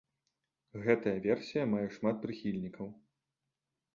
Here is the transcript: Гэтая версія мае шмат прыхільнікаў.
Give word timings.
Гэтая 0.85 1.13
версія 1.25 1.63
мае 1.75 1.83
шмат 1.97 2.17
прыхільнікаў. 2.25 2.87